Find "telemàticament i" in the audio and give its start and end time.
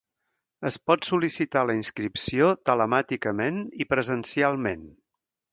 2.71-3.91